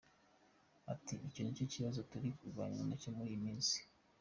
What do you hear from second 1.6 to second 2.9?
kibazo turi kurwana